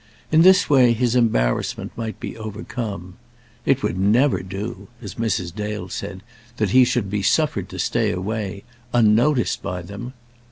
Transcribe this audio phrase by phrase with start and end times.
[0.31, 3.17] In this way his embarrassment might be overcome.
[3.67, 5.53] It would never do, as Mrs.
[5.53, 6.23] Dale said,
[6.57, 8.63] that he should be suffered to stay away,
[8.95, 10.13] unnoticed by them.